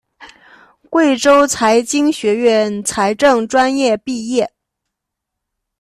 [0.89, 4.51] 贵州财经学院财政专业毕业。